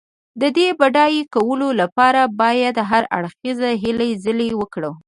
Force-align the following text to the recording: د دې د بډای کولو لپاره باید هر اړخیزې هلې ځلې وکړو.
د 0.41 0.43
دې 0.55 0.67
د 0.73 0.75
بډای 0.79 1.17
کولو 1.35 1.67
لپاره 1.81 2.21
باید 2.41 2.75
هر 2.89 3.03
اړخیزې 3.17 3.71
هلې 3.83 4.09
ځلې 4.23 4.49
وکړو. 4.61 4.91